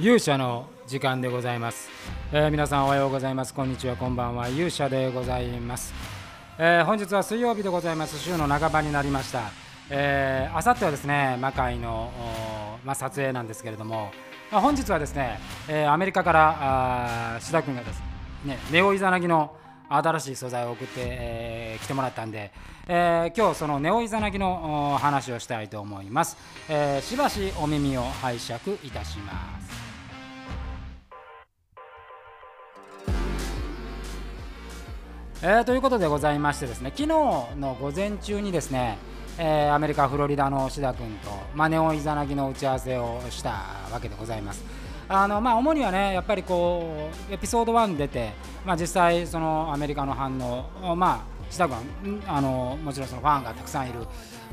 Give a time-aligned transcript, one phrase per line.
[0.00, 1.90] 勇者の時間でございます、
[2.30, 3.52] えー、皆さんおはようございます。
[3.52, 3.96] こんにちは。
[3.96, 4.48] こんばんは。
[4.48, 5.92] 勇者でございます、
[6.56, 8.16] えー、本日は水曜日でございます。
[8.16, 9.50] 週の半ばになりました。
[9.90, 12.12] えー、あさってはですね魔界の、
[12.84, 14.12] まあ、撮影なんですけれども、
[14.52, 18.00] まあ、本日はですね、えー、アメリカからあ志田君がです
[18.44, 19.56] ねネオイザナギの
[19.88, 22.52] 新しい素材を送って、えー、来てもらったんで、
[22.86, 26.36] えー、今日そのネオイザナギの話をしたいと思います、
[26.68, 29.77] えー、しばしお耳を拝借いたします。
[35.40, 38.98] えー、ということでございましてですね昨日の午前中にですね、
[39.38, 43.50] えー、アメリカ・フロリダの志田君と、マネオイザナギの打ち合わせをした
[43.92, 44.64] わけでございます。
[45.08, 48.32] あのまあ、主にはね、やっぱりこうエピソード1出て、
[48.66, 54.00] まあ、実際、そのアメリカの反応、まあ、志田君あのもちろんそのファンがたくさんいる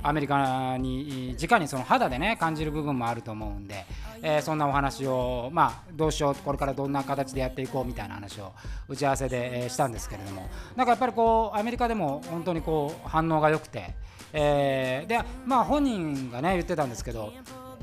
[0.06, 3.86] アメリカに直にその肌でね感じる部分もあると思うんで、
[4.22, 8.54] えー、そんなお話を、まあ、どうしようこれからどんな形でやっていこうみたいな話を
[8.88, 13.96] 打ち合わせで、え、したんですけれどもなんかやっぱりこうアメリカでも本当にこう反応が良くて、
[14.32, 17.34] えー、でまあ本人がね言ってたんですけど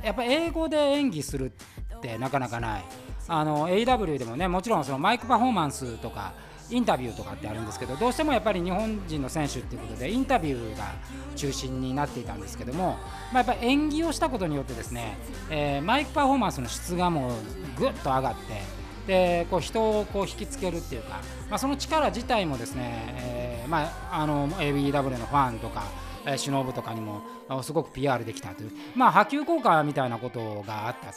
[0.05, 1.53] やっぱ英語で演技する
[1.97, 2.85] ってなかなかない。
[3.29, 6.33] あの AW でもねもちろんそのマイクパフォーマンスとか
[6.73, 10.93] インタビューとかってあるんですけどどうしてもやっぱり日本人の選手っていうことでインタビューが
[11.37, 12.97] 中心になっていたんですけども、
[13.33, 15.17] まあ、やっぱ演技をしたことによってですね、
[15.51, 17.33] えー、マイクパフォーマンスの質がもう
[17.79, 21.21] ぐっと上がってでこう人をこう引きつけるっていうか、
[21.51, 25.83] まあ、その力自体もですね、えーまあ、あの ABW のファンとか
[26.25, 27.23] えー、忍とかにも
[27.63, 31.13] すごく PR できたという、まあ、波及効果みたいなことがあった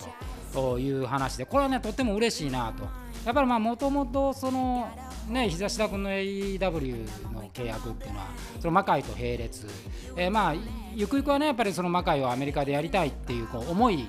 [0.53, 2.87] という話でこれはねとっても嬉しいなと
[3.25, 4.87] やっぱりもともとその
[5.27, 8.27] ね日差し田君の AEW の契約っていうのは
[8.59, 9.67] その魔界と並列、
[10.15, 10.53] えー、まあ
[10.93, 14.07] ゆくゆくはねやっぱりその魔界をアメリカでやりたいっていうこう思い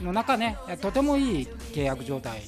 [0.00, 2.40] の中ねとてもいい契約状態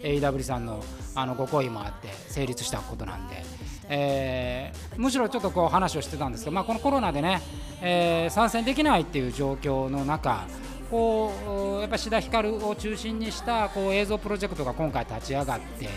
[0.00, 0.82] で AEW さんの
[1.14, 3.42] あのご好意もあって成立したことなんで、
[3.88, 7.40] えー、むしろちょっとこう話をしてたんですけど、まあ、このコロナでね、
[7.80, 10.46] えー、参戦できないっていう状況の中
[10.92, 11.32] こ
[11.78, 15.88] うやっぱ志田ひかるを中心にしたこう映像プロジェクトが今回立ち上がって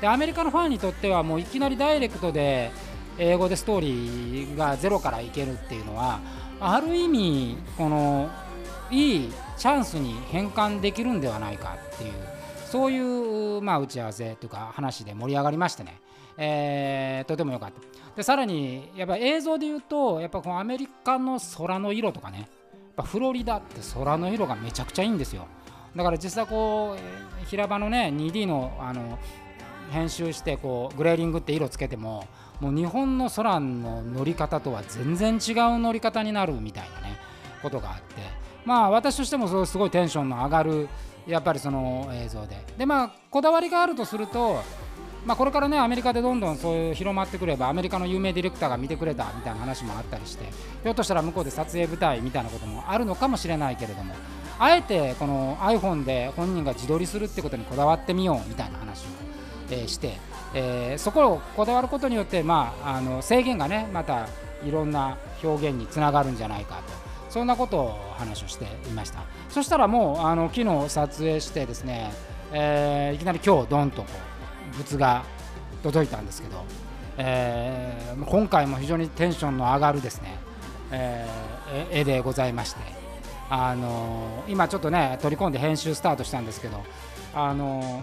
[0.00, 2.70] でアメリカのファンにとってはもういきなりダイレクトで
[3.18, 6.20] 英語でストーリーがゼロからいけるっていうのは
[6.60, 8.30] ある意味この
[8.92, 12.12] いいチャンスに変換できるんではないかっていう
[12.64, 16.00] そういう、まあ、打ち合わせというか話で盛り上がりましてね。
[16.36, 18.16] えー、とても良かった。
[18.16, 22.48] でさらにやっぱ映像で言うとやっぱこのアメリカの空の色とかね
[23.02, 25.46] フロリダって空の色がめちゃくちゃいいんですよ。
[25.96, 29.18] だから実際こう平場のね 2D のあの
[29.90, 32.26] 編集してこうグレーリングって色つけても
[32.60, 37.16] もう日本の空の乗り方とは全然違う乗り方になるみたいなね
[37.62, 38.04] ことがあって。
[38.64, 40.88] まあ私としてもすごいテンションの上がる
[41.26, 42.64] やっぱりその映像で。
[42.78, 44.62] でまあこだわりがあるとすると
[45.26, 50.44] まあ、これからねアメリカでどんどんそういう広まってくればアメリカの有名ディレクターが見てくれたみたいな話もあったりして
[50.82, 54.14] ひょっとしたら向こうで撮影舞台みたいなこともあるのかもしれないけれども
[54.58, 59.06] あえてこの iPhone で本人が自撮りするってことにこだわってみようみたいな話を、
[59.70, 60.18] え、して、
[60.54, 64.28] え、そこをこだわることによって、まあ、あの制限がねまた
[64.64, 66.82] いろんな表現につながるんじゃないかと
[67.30, 69.24] そんなことを話をしていました。
[69.48, 72.12] そしたらもうあの昨日撮影してですね、
[72.52, 74.33] えー、いきなり今日ドンとこう
[74.78, 75.24] 物が
[75.82, 76.64] 届いたんですけど、
[77.18, 80.36] えー、今回も非常にテンションの上がるですね、
[80.90, 82.80] えー、絵でございまして、
[83.50, 86.82] あのー、今ちょっとね取り込んで編集スタートしたんですけど、
[87.34, 88.02] あの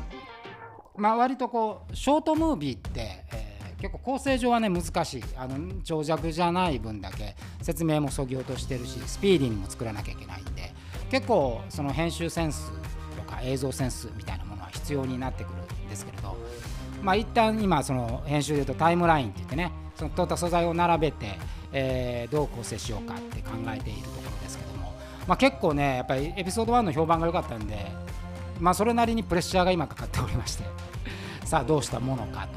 [0.96, 5.24] ー、まあ、割とこうショートムービーって、えー、結構構成上はね難しい。
[5.36, 10.72] あの長尺じゃない分だけ説明もそぎ落としてるしスピーディーにも作らなきゃいけないんで
[11.10, 12.72] 結構その編集センス
[13.44, 16.38] 映像センスみたいなものは必要になってくるんですけれど。
[17.02, 21.38] まあ、一旦今その編集でいうとタイムラインって言ってねその取った素材を並べて、
[21.72, 24.94] えー、どう構成しようかって考えているところですけども、
[25.27, 27.88] まあ、結構ねやっぱりエピソード1の評判が良かったんで、
[28.60, 30.63] まあ、それなりにプレッシャーが今かかっておりまして
[31.45, 32.48] さあどうしたものか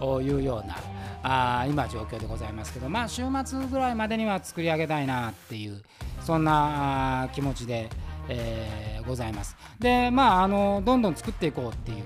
[0.00, 0.76] というような
[1.22, 5.82] あ今状況でございますけどまあ週末ぐらいまでには作り上げたいなっていう
[6.20, 7.88] そんな気持ちで、
[8.28, 9.56] えー、ございます。
[9.78, 12.04] でまああのどんどん作っていこうっていう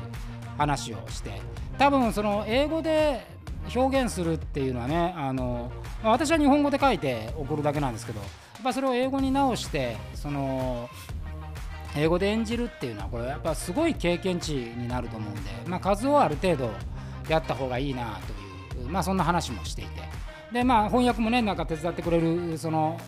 [0.59, 1.41] 話をして
[1.79, 3.27] 多分その英語で
[3.75, 5.71] 表現するっていうのはねあの
[6.03, 10.89] 私は日本語で書いて送るだけなんですけどやっぱそれを英語に直してその
[11.97, 16.71] 英語で演じるっていうのはこれやっぱすごい経験値になると思うんで、まあ、数をある程度
[17.29, 18.19] やった方がいいな
[18.73, 20.23] という、まあ、そんな話もしていて。
[20.53, 23.01] でまあ翻訳もねなんか手伝ってくれるその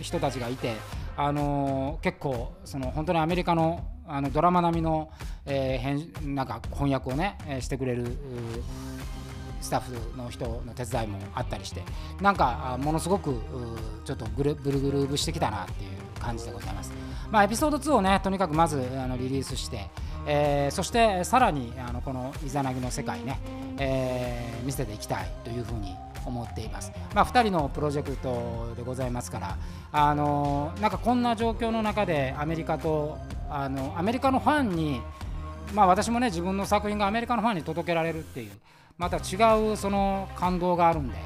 [0.00, 0.76] 人たちがいて
[1.16, 5.10] あの結構その本当にアメリカのあのドラマ並みの、
[5.46, 8.18] えー、編なんか翻訳をね、えー、してくれる
[9.60, 11.82] スタッフの人の手伝いもあったりして
[12.20, 13.40] なんかものすごく
[14.04, 16.92] ちょっとぐるぐるぐるぶしてきたなっていう感じでございます。
[17.30, 19.88] まあ、エピソード2をねとにかくまずあのリリースして、
[20.26, 23.40] えー、そしてさらにあのこのイザナギの世界ね、
[23.78, 26.92] えー、見せていきたいというふうに思っています。
[27.14, 29.58] まあ、2人のプロジェクトでございますから、
[29.92, 33.18] あのなんかこんな状況の中でアメリカと
[33.50, 35.00] あのアメリカのファンに、
[35.74, 38.52] まあ、私もね自分の作品がアメリカのファンに届けられるっていう
[38.96, 41.16] また違うその感動があるんで、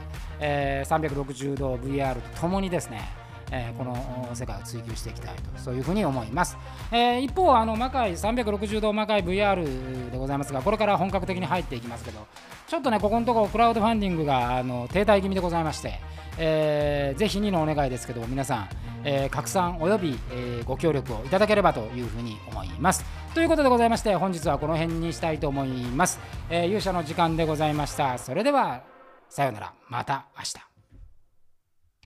[0.41, 6.57] えー、360度 VR とともにですねえー、この世界を追求していきたいとそういうふうに思います、
[6.91, 12.27] えー、一方あの魔界360度魔界 VR でございますがこれから本格的に入っていきますけど
[12.67, 16.01] ちょっとねここのところクラウドファンディングがあの停滞気味でございまして、
[16.39, 18.69] えー、ぜひ2のお願いですけど皆さん、
[19.05, 23.05] えー、拡散および、えー、ご協力をいただければというふうに思います。
[23.35, 28.19] ということでございまして本日はこの辺にしたいと思います、えー、勇者の時間でございました。
[28.19, 28.83] それでは
[29.29, 29.73] さようなら。
[29.89, 30.76] また明日。